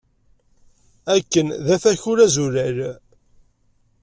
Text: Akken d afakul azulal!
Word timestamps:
Akken 1.15 1.47
d 1.65 1.67
afakul 1.75 2.17
azulal! 2.25 2.77